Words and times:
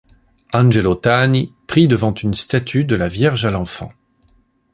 Angelo 0.51 0.95
Tani 0.95 1.53
prie 1.67 1.87
devant 1.87 2.11
une 2.15 2.33
statue 2.33 2.85
de 2.85 2.95
la 2.95 3.07
Vierge 3.07 3.45
à 3.45 3.51
l’Enfant. 3.51 3.91